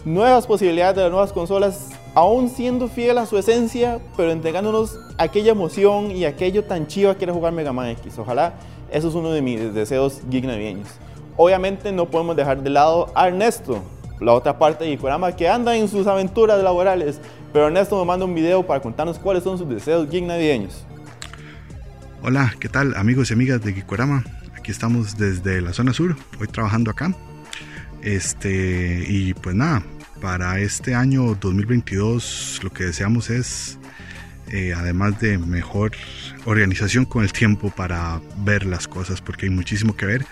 nuevas 0.05 0.47
posibilidades 0.47 0.97
de 0.97 1.03
las 1.03 1.11
nuevas 1.11 1.33
consolas, 1.33 1.91
aún 2.15 2.49
siendo 2.49 2.89
fiel 2.89 3.19
a 3.19 3.27
su 3.27 3.39
esencia, 3.39 4.00
pero 4.17 4.31
entregándonos 4.31 4.99
aquella 5.19 5.53
emoción 5.53 6.11
y 6.11 6.25
aquello 6.25 6.65
tan 6.65 6.87
chido 6.87 7.17
que 7.17 7.25
era 7.25 7.33
jugar 7.33 7.53
Mega 7.53 7.73
Man 7.73 7.89
X. 7.89 8.19
Ojalá 8.19 8.55
eso 8.91 9.09
es 9.09 9.15
uno 9.15 9.31
de 9.31 9.43
mis 9.43 9.75
deseos 9.75 10.23
geek 10.31 10.45
navideños. 10.45 10.89
Obviamente 11.37 11.93
no 11.93 12.06
podemos 12.06 12.37
dejar 12.37 12.63
de 12.63 12.70
lado 12.70 13.13
a 13.15 13.29
Ernesto, 13.29 13.82
la 14.20 14.32
otra 14.32 14.58
parte 14.58 14.84
de 14.84 14.91
Gikorama 14.91 15.32
que 15.37 15.49
anda 15.49 15.77
en 15.77 15.89
sus 15.89 16.06
aventuras 16.06 16.63
laborales. 16.63 17.20
Pero 17.53 17.67
Ernesto 17.67 17.96
nos 17.96 18.06
manda 18.06 18.25
un 18.25 18.34
video 18.34 18.67
para 18.67 18.81
contarnos 18.81 19.19
cuáles 19.19 19.44
son 19.44 19.58
sus 19.58 19.69
deseos 19.69 20.08
geek 20.11 20.25
navideños. 20.25 20.84
Hola, 22.22 22.55
¿qué 22.58 22.69
tal 22.69 22.96
amigos 22.96 23.31
y 23.31 23.34
amigas 23.34 23.63
de 23.63 23.72
Gikorama? 23.72 24.25
Aquí 24.56 24.72
estamos 24.72 25.17
desde 25.17 25.61
la 25.61 25.72
zona 25.72 25.93
sur, 25.93 26.17
hoy 26.41 26.49
trabajando 26.49 26.91
acá. 26.91 27.15
Este, 28.03 29.05
y 29.08 29.34
pues 29.34 29.55
nada, 29.55 29.82
para 30.20 30.60
este 30.60 30.94
año 30.94 31.34
2022 31.34 32.60
lo 32.63 32.70
que 32.70 32.84
deseamos 32.84 33.31
es, 33.31 33.79
eh, 34.48 34.75
además 34.77 35.20
de 35.20 35.39
mejor 35.39 35.93
organización 36.44 37.05
con 37.05 37.22
el 37.22 37.32
tiempo 37.32 37.70
para 37.70 38.20
ver 38.39 38.67
las 38.67 38.89
cosas, 38.89 39.20
porque 39.20 39.46
hay 39.46 39.51
muchísimo 39.51 39.96
que 39.96 40.06
ver 40.06 40.27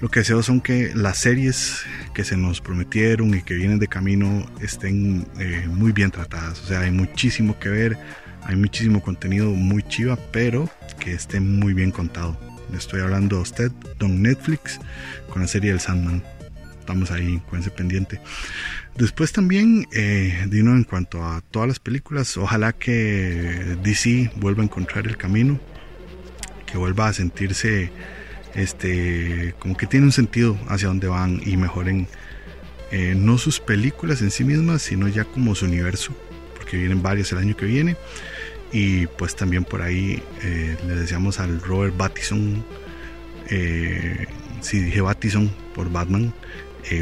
lo 0.00 0.08
que 0.08 0.20
deseo 0.20 0.42
son 0.42 0.62
que 0.62 0.92
las 0.94 1.18
series 1.18 1.82
que 2.14 2.24
se 2.24 2.36
nos 2.36 2.62
prometieron 2.62 3.34
y 3.34 3.42
que 3.42 3.54
vienen 3.54 3.78
de 3.78 3.86
camino 3.86 4.46
estén 4.62 5.26
eh, 5.38 5.66
muy 5.68 5.92
bien 5.92 6.10
tratadas. 6.10 6.58
O 6.62 6.66
sea, 6.66 6.80
hay 6.80 6.90
muchísimo 6.90 7.58
que 7.58 7.68
ver, 7.68 7.98
hay 8.42 8.56
muchísimo 8.56 9.02
contenido 9.02 9.50
muy 9.50 9.82
chiva, 9.82 10.18
pero 10.32 10.70
que 10.98 11.12
esté 11.12 11.38
muy 11.40 11.74
bien 11.74 11.90
contado. 11.90 12.38
Le 12.70 12.78
estoy 12.78 13.02
hablando 13.02 13.36
a 13.36 13.40
usted, 13.40 13.70
don 13.98 14.22
Netflix, 14.22 14.80
con 15.28 15.42
la 15.42 15.48
serie 15.48 15.70
del 15.70 15.80
Sandman. 15.80 16.22
Estamos 16.90 17.12
ahí 17.12 17.40
con 17.48 17.60
ese 17.60 17.70
pendiente. 17.70 18.20
Después 18.96 19.30
también, 19.30 19.86
eh, 19.92 20.44
Dino, 20.48 20.72
en 20.72 20.82
cuanto 20.82 21.24
a 21.24 21.40
todas 21.40 21.68
las 21.68 21.78
películas, 21.78 22.36
ojalá 22.36 22.72
que 22.72 23.76
DC 23.80 24.32
vuelva 24.34 24.62
a 24.62 24.64
encontrar 24.64 25.06
el 25.06 25.16
camino, 25.16 25.60
que 26.66 26.78
vuelva 26.78 27.06
a 27.06 27.12
sentirse 27.12 27.92
este, 28.56 29.54
como 29.60 29.76
que 29.76 29.86
tiene 29.86 30.06
un 30.06 30.10
sentido 30.10 30.58
hacia 30.66 30.88
dónde 30.88 31.06
van 31.06 31.40
y 31.46 31.56
mejoren 31.56 32.08
eh, 32.90 33.14
no 33.16 33.38
sus 33.38 33.60
películas 33.60 34.20
en 34.20 34.32
sí 34.32 34.42
mismas, 34.42 34.82
sino 34.82 35.06
ya 35.06 35.22
como 35.22 35.54
su 35.54 35.66
universo, 35.66 36.12
porque 36.56 36.76
vienen 36.76 37.02
varias 37.04 37.30
el 37.30 37.38
año 37.38 37.56
que 37.56 37.66
viene. 37.66 37.96
Y 38.72 39.06
pues 39.06 39.36
también 39.36 39.62
por 39.62 39.80
ahí 39.80 40.20
eh, 40.42 40.76
le 40.88 40.96
deseamos 40.96 41.38
al 41.38 41.60
Robert 41.60 41.96
Battison 41.96 42.64
eh, 43.48 44.26
si 44.60 44.80
dije 44.80 45.00
Battison 45.00 45.50
por 45.74 45.90
Batman, 45.90 46.32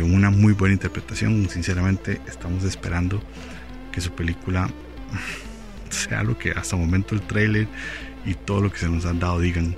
una 0.02 0.30
muy 0.30 0.52
buena 0.52 0.74
interpretación. 0.74 1.48
Sinceramente, 1.48 2.20
estamos 2.26 2.64
esperando 2.64 3.22
que 3.92 4.00
su 4.00 4.12
película 4.12 4.68
sea 5.90 6.22
lo 6.22 6.38
que 6.38 6.52
hasta 6.52 6.76
el 6.76 6.82
momento 6.82 7.14
el 7.14 7.22
trailer 7.22 7.68
y 8.24 8.34
todo 8.34 8.60
lo 8.60 8.70
que 8.70 8.78
se 8.78 8.88
nos 8.88 9.06
han 9.06 9.18
dado 9.18 9.40
digan. 9.40 9.74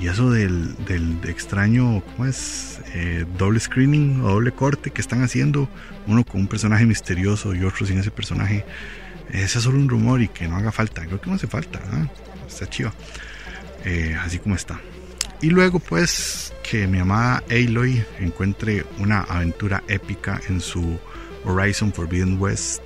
Y 0.00 0.08
eso 0.08 0.30
del, 0.30 0.74
del 0.84 1.18
extraño, 1.28 2.02
¿cómo 2.02 2.26
es? 2.26 2.80
Eh, 2.94 3.24
doble 3.38 3.60
screening 3.60 4.20
o 4.22 4.30
doble 4.30 4.50
corte 4.52 4.90
que 4.90 5.00
están 5.00 5.22
haciendo, 5.22 5.68
uno 6.06 6.24
con 6.24 6.40
un 6.40 6.48
personaje 6.48 6.84
misterioso 6.86 7.54
y 7.54 7.62
otro 7.64 7.86
sin 7.86 7.98
ese 7.98 8.10
personaje. 8.10 8.64
Ese 9.30 9.58
es 9.58 9.64
solo 9.64 9.78
un 9.78 9.88
rumor 9.88 10.20
y 10.20 10.28
que 10.28 10.48
no 10.48 10.56
haga 10.56 10.72
falta. 10.72 11.06
Creo 11.06 11.20
que 11.20 11.30
no 11.30 11.36
hace 11.36 11.46
falta. 11.46 11.80
Está 12.48 12.68
chiva. 12.68 12.92
Eh, 13.84 14.16
así 14.20 14.38
como 14.38 14.56
está. 14.56 14.80
Y 15.42 15.50
luego 15.50 15.80
pues 15.80 16.52
que 16.62 16.86
mi 16.86 17.00
amada 17.00 17.42
Aloy 17.50 18.04
encuentre 18.20 18.86
una 19.00 19.22
aventura 19.22 19.82
épica 19.88 20.40
en 20.48 20.60
su 20.60 21.00
Horizon 21.44 21.92
Forbidden 21.92 22.40
West 22.40 22.80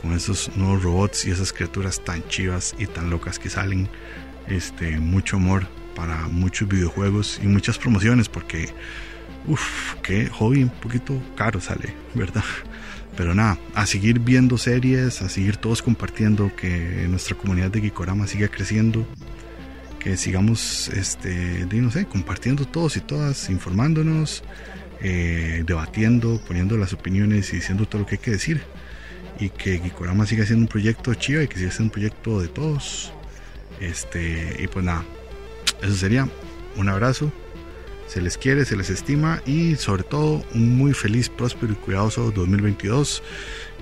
con 0.00 0.12
esos 0.12 0.54
nuevos 0.54 0.82
robots 0.82 1.24
y 1.24 1.30
esas 1.30 1.50
criaturas 1.50 2.04
tan 2.04 2.22
chivas 2.28 2.74
y 2.78 2.86
tan 2.86 3.08
locas 3.08 3.38
que 3.38 3.48
salen. 3.48 3.88
Este, 4.48 4.98
mucho 4.98 5.36
amor 5.36 5.66
para 5.96 6.28
muchos 6.28 6.68
videojuegos 6.68 7.40
y 7.42 7.46
muchas 7.46 7.78
promociones 7.78 8.28
porque, 8.28 8.68
uff, 9.46 9.94
qué 10.02 10.28
hobby 10.28 10.64
un 10.64 10.70
poquito 10.70 11.18
caro 11.36 11.58
sale, 11.58 11.94
¿verdad? 12.14 12.44
Pero 13.16 13.34
nada, 13.34 13.58
a 13.74 13.86
seguir 13.86 14.20
viendo 14.20 14.58
series, 14.58 15.22
a 15.22 15.30
seguir 15.30 15.56
todos 15.56 15.82
compartiendo, 15.82 16.54
que 16.54 17.06
nuestra 17.08 17.34
comunidad 17.34 17.70
de 17.70 17.80
Gikorama 17.80 18.26
siga 18.26 18.48
creciendo, 18.48 19.06
sigamos, 20.16 20.88
este, 20.88 21.66
no 21.72 21.90
sé, 21.90 22.06
compartiendo 22.06 22.64
todos 22.64 22.96
y 22.96 23.00
todas, 23.00 23.50
informándonos, 23.50 24.42
eh, 25.00 25.62
debatiendo, 25.66 26.40
poniendo 26.46 26.76
las 26.76 26.92
opiniones 26.92 27.52
y 27.52 27.56
diciendo 27.56 27.86
todo 27.86 28.00
lo 28.02 28.06
que 28.06 28.16
hay 28.16 28.20
que 28.20 28.30
decir. 28.32 28.62
Y 29.40 29.50
que 29.50 29.78
Gikorama 29.78 30.26
siga 30.26 30.44
siendo 30.44 30.62
un 30.64 30.68
proyecto 30.68 31.14
chido 31.14 31.42
y 31.42 31.48
que 31.48 31.58
siga 31.58 31.70
siendo 31.70 31.84
un 31.84 31.92
proyecto 31.92 32.40
de 32.40 32.48
todos. 32.48 33.12
Este, 33.80 34.56
y 34.58 34.66
pues 34.66 34.84
nada, 34.84 35.04
eso 35.82 35.94
sería. 35.94 36.28
Un 36.76 36.88
abrazo. 36.88 37.32
Se 38.06 38.22
les 38.22 38.38
quiere, 38.38 38.64
se 38.64 38.76
les 38.76 38.88
estima 38.88 39.42
y 39.44 39.76
sobre 39.76 40.02
todo 40.02 40.44
un 40.54 40.76
muy 40.76 40.94
feliz, 40.94 41.28
próspero 41.28 41.72
y 41.72 41.76
cuidadoso 41.76 42.30
2022. 42.30 43.22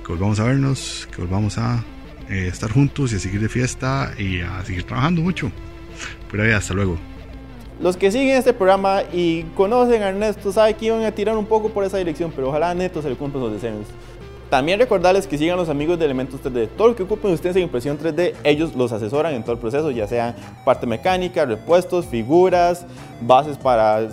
Que 0.04 0.12
volvamos 0.12 0.40
a 0.40 0.45
vernos, 0.45 1.09
que 1.14 1.21
volvamos 1.23 1.59
a 1.59 1.85
eh, 2.28 2.49
estar 2.49 2.71
juntos 2.71 3.12
y 3.12 3.16
a 3.16 3.18
seguir 3.21 3.40
de 3.40 3.49
fiesta 3.49 4.12
y 4.18 4.40
a 4.40 4.64
seguir 4.64 4.85
trabajando 4.85 5.23
mucho. 5.23 5.52
Por 6.31 6.41
ahí, 6.41 6.53
hasta 6.53 6.75
luego. 6.75 6.97
Los 7.79 7.97
que 7.97 8.11
siguen 8.11 8.37
este 8.37 8.55
programa 8.55 9.03
y 9.12 9.43
conocen 9.55 10.03
a 10.03 10.09
Ernesto 10.09 10.50
saben 10.50 10.75
que 10.76 10.87
iban 10.87 11.05
a 11.05 11.12
tirar 11.12 11.37
un 11.37 11.45
poco 11.45 11.69
por 11.69 11.85
esa 11.85 11.99
dirección, 11.99 12.33
pero 12.35 12.49
ojalá 12.49 12.71
a 12.71 12.75
Neto 12.75 13.03
se 13.03 13.11
le 13.11 13.17
cumplan 13.17 13.45
los 13.45 13.53
deseos. 13.53 13.87
También 14.49 14.79
recordarles 14.79 15.26
que 15.26 15.37
sigan 15.37 15.57
los 15.57 15.69
amigos 15.69 15.99
de 15.99 16.05
Elementos 16.05 16.41
3D. 16.41 16.69
Todo 16.76 16.88
lo 16.88 16.97
que 16.97 17.03
ocupen 17.03 17.33
ustedes 17.33 17.57
en 17.57 17.62
impresión 17.62 17.99
3D, 17.99 18.33
ellos 18.45 18.75
los 18.76 18.93
asesoran 18.93 19.35
en 19.35 19.43
todo 19.43 19.53
el 19.53 19.59
proceso, 19.59 19.91
ya 19.91 20.07
sea 20.07 20.37
parte 20.65 20.87
mecánica, 20.87 21.45
repuestos, 21.45 22.07
figuras, 22.07 22.87
bases 23.21 23.59
para 23.59 24.09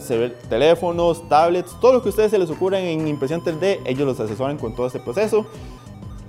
teléfonos, 0.49 1.29
tablets, 1.29 1.79
todo 1.79 1.93
lo 1.93 2.03
que 2.03 2.09
ustedes 2.09 2.31
se 2.31 2.39
les 2.39 2.49
ocurra 2.49 2.79
en 2.79 3.07
impresión 3.07 3.41
3D, 3.41 3.79
ellos 3.85 4.07
los 4.07 4.19
asesoran 4.19 4.57
con 4.57 4.75
todo 4.75 4.87
este 4.87 4.99
proceso 4.99 5.45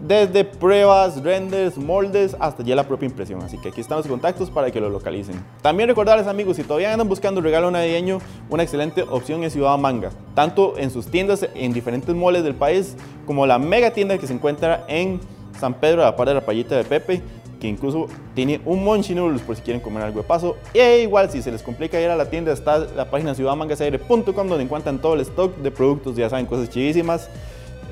desde 0.06 0.44
pruebas, 0.44 1.23
renders, 1.23 1.78
moldes, 1.78 2.37
hasta 2.38 2.62
ya 2.62 2.76
la 2.76 2.87
propia 2.87 3.06
impresión. 3.06 3.42
Así 3.42 3.58
que 3.58 3.70
aquí 3.70 3.80
están 3.80 3.99
los 3.99 4.06
contactos 4.06 4.50
para 4.50 4.70
que 4.70 4.80
lo 4.80 4.90
localicen. 4.90 5.42
También 5.62 5.88
recordarles 5.88 6.26
amigos, 6.26 6.56
si 6.56 6.62
todavía 6.62 6.92
andan 6.92 7.08
buscando 7.08 7.40
un 7.40 7.44
regalo 7.44 7.70
navideño, 7.70 8.18
una 8.50 8.62
excelente 8.62 9.02
opción 9.02 9.42
es 9.44 9.54
Ciudad 9.54 9.78
Manga. 9.78 10.11
Tanto 10.34 10.75
en 10.76 10.90
sus 10.90 11.06
tiendas 11.06 11.49
en 11.54 11.73
diferentes 11.73 12.14
moles 12.14 12.44
del 12.44 12.54
país, 12.54 12.96
como 13.26 13.46
la 13.46 13.58
mega 13.58 13.92
tienda 13.92 14.18
que 14.18 14.26
se 14.26 14.34
encuentra 14.34 14.84
en 14.88 15.20
San 15.58 15.75
Pedro, 15.75 16.02
a 16.02 16.06
la 16.06 16.16
par 16.16 16.28
de 16.28 16.34
la 16.34 16.44
payita 16.44 16.76
de 16.76 16.84
Pepe, 16.84 17.23
que 17.58 17.68
incluso 17.68 18.08
tiene 18.34 18.61
un 18.66 18.84
Monchi 18.84 19.14
por 19.46 19.56
si 19.56 19.62
quieren 19.62 19.80
comer 19.80 20.02
algo 20.02 20.20
de 20.20 20.26
paso. 20.26 20.56
Y 20.75 20.80
igual, 20.80 21.30
si 21.30 21.40
se 21.40 21.50
les 21.50 21.62
complica 21.62 21.99
ir 21.99 22.11
a 22.11 22.16
la 22.16 22.28
tienda, 22.28 22.52
está 22.52 22.78
la 22.78 23.11
página 23.11 23.34
ciudadmangasaire.com 23.34 24.49
donde 24.49 24.64
encuentran 24.64 25.00
todo 25.00 25.14
el 25.14 25.20
stock 25.20 25.56
de 25.56 25.70
productos, 25.70 26.14
ya 26.14 26.28
saben, 26.28 26.44
cosas 26.44 26.68
chivísimas. 26.68 27.30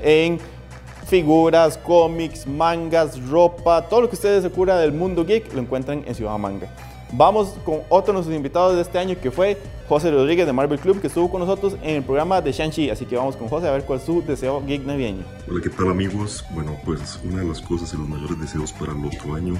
En 0.02 0.38
figuras, 1.12 1.76
cómics, 1.76 2.46
mangas, 2.46 3.20
ropa, 3.28 3.86
todo 3.86 4.00
lo 4.00 4.08
que 4.08 4.14
ustedes 4.14 4.42
se 4.42 4.48
cura 4.48 4.78
del 4.78 4.92
mundo 4.92 5.26
geek 5.26 5.52
lo 5.52 5.60
encuentran 5.60 6.02
en 6.06 6.14
Ciudad 6.14 6.38
Manga. 6.38 6.68
Vamos 7.12 7.54
con 7.66 7.80
otro 7.90 8.06
de 8.06 8.12
nuestros 8.14 8.34
invitados 8.34 8.76
de 8.76 8.80
este 8.80 8.98
año 8.98 9.14
que 9.20 9.30
fue 9.30 9.58
José 9.90 10.10
Rodríguez 10.10 10.46
de 10.46 10.54
Marvel 10.54 10.78
Club 10.78 11.02
que 11.02 11.08
estuvo 11.08 11.30
con 11.30 11.40
nosotros 11.40 11.76
en 11.82 11.96
el 11.96 12.02
programa 12.02 12.40
de 12.40 12.50
Shang-Chi. 12.50 12.88
Así 12.88 13.04
que 13.04 13.14
vamos 13.14 13.36
con 13.36 13.48
José 13.48 13.68
a 13.68 13.72
ver 13.72 13.84
cuál 13.84 13.98
es 13.98 14.06
su 14.06 14.22
deseo 14.22 14.64
geek 14.66 14.86
navideño. 14.86 15.22
Hola, 15.50 15.60
¿qué 15.62 15.68
tal 15.68 15.90
amigos? 15.90 16.46
Bueno, 16.52 16.78
pues 16.82 17.20
una 17.22 17.42
de 17.42 17.48
las 17.48 17.60
cosas 17.60 17.92
y 17.92 17.98
los 17.98 18.08
mayores 18.08 18.40
deseos 18.40 18.72
para 18.72 18.92
el 18.92 19.04
otro 19.04 19.34
año 19.34 19.52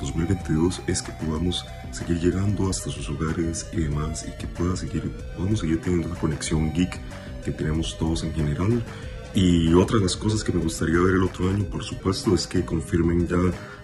2022 0.00 0.82
es 0.86 1.02
que 1.02 1.10
podamos 1.10 1.66
seguir 1.90 2.20
llegando 2.20 2.70
hasta 2.70 2.90
sus 2.90 3.08
hogares 3.08 3.66
y 3.72 3.80
demás 3.80 4.24
y 4.24 4.30
que 4.38 4.46
pueda 4.46 4.76
seguir, 4.76 5.10
podamos 5.36 5.58
seguir 5.58 5.80
teniendo 5.80 6.10
la 6.10 6.14
conexión 6.14 6.72
geek 6.72 7.00
que 7.44 7.50
tenemos 7.50 7.98
todos 7.98 8.22
en 8.22 8.32
general 8.32 8.84
y 9.34 9.72
otra 9.72 9.96
de 9.96 10.04
las 10.04 10.16
cosas 10.16 10.44
que 10.44 10.52
me 10.52 10.62
gustaría 10.62 10.98
ver 10.98 11.14
el 11.14 11.22
otro 11.22 11.48
año, 11.48 11.64
por 11.64 11.82
supuesto, 11.82 12.34
es 12.34 12.46
que 12.46 12.64
confirmen 12.64 13.26
ya 13.26 13.36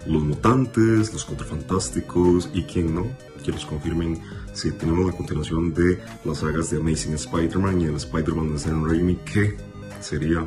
los 0.05 0.21
mutantes, 0.21 1.11
los 1.11 1.25
contrafantásticos 1.25 2.49
y 2.53 2.63
quién 2.63 2.93
no, 2.93 3.07
que 3.43 3.51
los 3.51 3.65
confirmen 3.65 4.21
si 4.53 4.71
tenemos 4.71 5.07
la 5.07 5.13
continuación 5.13 5.73
de 5.73 5.99
las 6.23 6.39
sagas 6.39 6.69
de 6.69 6.77
Amazing 6.77 7.15
Spider-Man 7.15 7.81
y 7.81 7.85
el 7.85 7.95
Spider-Man 7.95 8.53
de 8.53 8.59
Sam 8.59 8.87
Raimi, 8.87 9.15
que 9.15 9.57
sería 10.01 10.45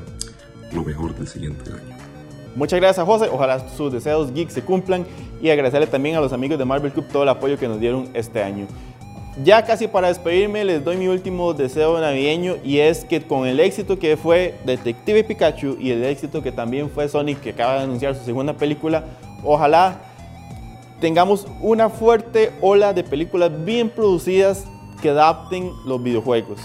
lo 0.73 0.85
mejor 0.85 1.15
del 1.15 1.27
siguiente 1.27 1.71
año. 1.71 1.97
Muchas 2.55 2.81
gracias 2.81 3.07
José, 3.07 3.29
ojalá 3.33 3.69
sus 3.71 3.93
deseos 3.93 4.33
geeks 4.33 4.53
se 4.53 4.63
cumplan 4.63 5.07
y 5.41 5.49
agradecerle 5.49 5.87
también 5.87 6.17
a 6.17 6.21
los 6.21 6.33
amigos 6.33 6.59
de 6.59 6.65
Marvel 6.67 6.93
Club 6.93 7.07
todo 7.11 7.23
el 7.23 7.29
apoyo 7.31 7.59
que 7.59 7.67
nos 7.67 7.81
dieron 7.81 8.11
este 8.13 8.43
año. 8.43 8.67
Ya 9.39 9.65
casi 9.65 9.89
para 9.89 10.09
despedirme 10.09 10.63
les 10.63 10.85
doy 10.85 10.99
mi 10.99 11.09
último 11.09 11.55
deseo 11.55 11.99
navideño 11.99 12.57
y 12.63 12.79
es 12.79 13.03
que 13.07 13.23
con 13.23 13.47
el 13.47 13.61
éxito 13.61 13.99
que 13.99 14.19
fue 14.19 14.55
Detective 14.67 15.25
Pikachu 15.25 15.79
y 15.81 15.91
el 15.91 16.05
éxito 16.05 16.43
que 16.43 16.53
también 16.53 16.91
fue 16.91 17.09
Sonic 17.09 17.41
que 17.41 17.51
acaba 17.51 17.77
de 17.77 17.85
anunciar 17.85 18.15
su 18.15 18.25
segunda 18.25 18.53
película, 18.53 19.05
ojalá 19.43 20.03
tengamos 21.01 21.47
una 21.63 21.89
fuerte 21.89 22.53
ola 22.61 22.93
de 22.93 23.05
películas 23.05 23.51
bien 23.65 23.89
producidas 23.89 24.67
que 25.01 25.09
adapten 25.09 25.73
los 25.87 26.03
videojuegos. 26.03 26.61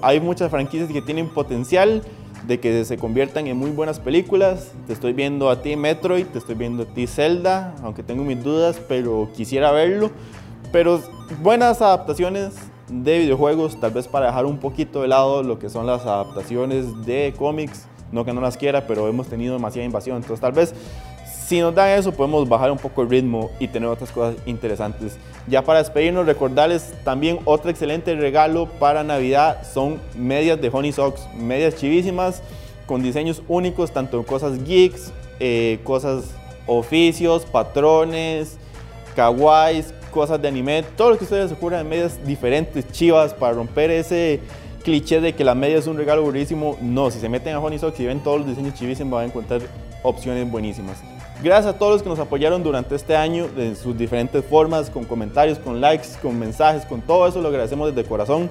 hay 0.00 0.20
muchas 0.20 0.52
franquicias 0.52 0.88
que 0.92 1.02
tienen 1.02 1.28
potencial 1.28 2.04
de 2.46 2.60
que 2.60 2.84
se 2.84 2.96
conviertan 2.98 3.48
en 3.48 3.56
muy 3.56 3.70
buenas 3.70 3.98
películas. 3.98 4.72
Te 4.86 4.92
estoy 4.92 5.12
viendo 5.12 5.50
a 5.50 5.60
ti 5.60 5.74
Metroid, 5.74 6.26
te 6.26 6.38
estoy 6.38 6.54
viendo 6.54 6.84
a 6.84 6.86
ti 6.86 7.08
Zelda, 7.08 7.74
aunque 7.82 8.04
tengo 8.04 8.22
mis 8.22 8.42
dudas, 8.42 8.80
pero 8.88 9.28
quisiera 9.36 9.72
verlo. 9.72 10.12
Pero 10.72 11.00
buenas 11.42 11.80
adaptaciones 11.82 12.54
de 12.88 13.18
videojuegos, 13.18 13.78
tal 13.80 13.92
vez 13.92 14.08
para 14.08 14.26
dejar 14.26 14.46
un 14.46 14.58
poquito 14.58 15.02
de 15.02 15.08
lado 15.08 15.42
lo 15.42 15.58
que 15.58 15.68
son 15.68 15.86
las 15.86 16.06
adaptaciones 16.06 17.06
de 17.06 17.34
cómics. 17.36 17.86
No 18.10 18.24
que 18.24 18.32
no 18.32 18.40
las 18.40 18.56
quiera, 18.56 18.86
pero 18.86 19.06
hemos 19.08 19.28
tenido 19.28 19.54
demasiada 19.54 19.84
invasión. 19.84 20.16
Entonces 20.16 20.40
tal 20.40 20.52
vez 20.52 20.74
si 21.48 21.60
nos 21.60 21.74
dan 21.74 21.88
eso 21.98 22.12
podemos 22.12 22.46
bajar 22.46 22.70
un 22.70 22.76
poco 22.76 23.00
el 23.00 23.08
ritmo 23.08 23.50
y 23.58 23.68
tener 23.68 23.88
otras 23.88 24.10
cosas 24.10 24.36
interesantes. 24.44 25.16
Ya 25.46 25.62
para 25.62 25.78
despedirnos, 25.78 26.26
recordarles 26.26 26.92
también 27.04 27.38
otro 27.46 27.70
excelente 27.70 28.14
regalo 28.14 28.66
para 28.66 29.02
Navidad 29.02 29.62
son 29.72 29.98
medias 30.14 30.60
de 30.60 30.68
Honey 30.70 30.92
Socks, 30.92 31.26
medias 31.34 31.76
chivísimas 31.76 32.42
con 32.84 33.02
diseños 33.02 33.42
únicos, 33.48 33.92
tanto 33.92 34.22
cosas 34.26 34.62
geeks, 34.62 35.10
eh, 35.40 35.78
cosas 35.84 36.34
oficios, 36.66 37.46
patrones, 37.46 38.58
kawaiis, 39.16 39.94
cosas 40.18 40.42
de 40.42 40.48
anime, 40.48 40.82
todo 40.96 41.10
lo 41.10 41.16
que 41.16 41.22
ustedes 41.22 41.52
ocurran 41.52 41.82
en 41.82 41.88
medias 41.90 42.18
diferentes, 42.26 42.90
chivas, 42.90 43.32
para 43.32 43.52
romper 43.52 43.88
ese 43.92 44.40
cliché 44.82 45.20
de 45.20 45.32
que 45.32 45.44
la 45.44 45.54
media 45.54 45.78
es 45.78 45.86
un 45.86 45.96
regalo 45.96 46.22
buenísimo. 46.22 46.76
No, 46.82 47.08
si 47.12 47.20
se 47.20 47.28
meten 47.28 47.54
a 47.54 47.60
Honey 47.60 47.78
Socks 47.78 48.00
y 48.00 48.06
ven 48.06 48.18
todos 48.18 48.40
los 48.40 48.48
diseños 48.48 48.74
chivísimos, 48.74 49.12
van 49.12 49.22
a 49.22 49.26
encontrar 49.26 49.60
opciones 50.02 50.50
buenísimas. 50.50 50.96
Gracias 51.40 51.72
a 51.72 51.78
todos 51.78 51.92
los 51.92 52.02
que 52.02 52.08
nos 52.08 52.18
apoyaron 52.18 52.64
durante 52.64 52.96
este 52.96 53.14
año 53.14 53.46
de 53.46 53.76
sus 53.76 53.96
diferentes 53.96 54.44
formas, 54.44 54.90
con 54.90 55.04
comentarios, 55.04 55.60
con 55.60 55.80
likes, 55.80 56.08
con 56.20 56.36
mensajes, 56.36 56.84
con 56.84 57.00
todo 57.00 57.28
eso 57.28 57.40
lo 57.40 57.46
agradecemos 57.46 57.94
desde 57.94 58.08
corazón. 58.08 58.50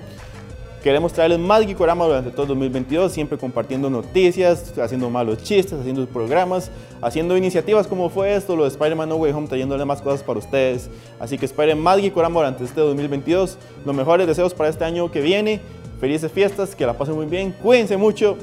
Queremos 0.88 1.12
traerles 1.12 1.40
más 1.40 1.66
Geekorama 1.66 2.06
durante 2.06 2.32
todo 2.32 2.46
2022, 2.46 3.12
siempre 3.12 3.38
compartiendo 3.38 3.90
noticias, 3.90 4.74
haciendo 4.80 5.10
malos 5.10 5.44
chistes, 5.44 5.78
haciendo 5.78 6.08
programas, 6.08 6.72
haciendo 7.02 7.36
iniciativas 7.36 7.88
como 7.88 8.10
fue 8.10 8.34
esto, 8.34 8.56
lo 8.56 8.64
de 8.64 8.70
Spider-Man 8.70 9.10
No 9.10 9.18
Way 9.18 9.34
Home, 9.34 9.48
trayéndole 9.50 9.84
más 9.84 10.02
cosas 10.02 10.24
para 10.24 10.40
ustedes. 10.40 10.90
Así 11.20 11.38
que 11.38 11.46
esperen 11.46 11.78
más 11.78 12.00
Geekorama 12.00 12.40
durante 12.40 12.64
este 12.64 12.80
2022. 12.80 13.58
Los 13.86 13.94
mejores 13.94 14.28
deseos 14.28 14.54
para 14.54 14.70
este 14.70 14.86
año 14.86 15.12
que 15.12 15.20
viene. 15.20 15.60
Felices 16.00 16.32
fiestas, 16.32 16.74
que 16.74 16.86
la 16.86 16.94
pasen 16.94 17.16
muy 17.16 17.26
bien. 17.26 17.52
Cuídense 17.62 17.98
mucho. 17.98 18.38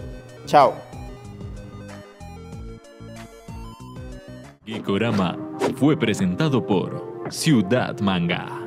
Chao. 0.44 0.74
Geekorama 4.66 5.38
fue 5.76 5.96
presentado 5.96 6.66
por 6.66 7.24
Ciudad 7.30 7.98
Manga. 8.00 8.63